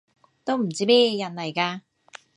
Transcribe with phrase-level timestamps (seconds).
[0.43, 1.81] 都唔知咩人嚟㗎